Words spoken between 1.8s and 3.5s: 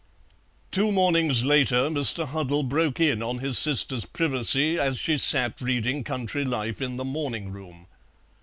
Mr. Huddle broke in on